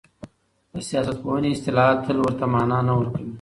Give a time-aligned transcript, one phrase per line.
[0.73, 3.27] د سياست پوهني اصطلاحات تل ورته مانا نه ورکوي.